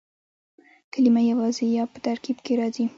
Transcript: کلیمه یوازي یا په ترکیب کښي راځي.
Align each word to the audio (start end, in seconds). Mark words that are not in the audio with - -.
کلیمه 0.93 1.21
یوازي 1.31 1.65
یا 1.77 1.83
په 1.91 1.97
ترکیب 2.05 2.37
کښي 2.45 2.53
راځي. 2.59 2.85